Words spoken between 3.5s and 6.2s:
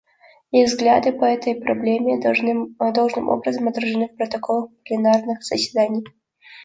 отражены в протоколах пленарных заседаний.